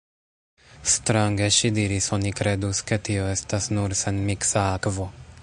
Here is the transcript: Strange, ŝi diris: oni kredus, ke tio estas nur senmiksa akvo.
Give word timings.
Strange, 0.93 1.49
ŝi 1.57 1.71
diris: 1.75 2.07
oni 2.17 2.33
kredus, 2.41 2.81
ke 2.93 2.99
tio 3.09 3.29
estas 3.35 3.69
nur 3.79 3.97
senmiksa 4.03 4.67
akvo. 4.81 5.09